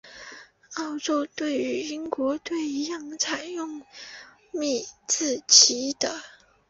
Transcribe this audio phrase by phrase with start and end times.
[0.77, 3.85] 澳洲队与英国队一样是采用
[4.51, 6.23] 米字旗的。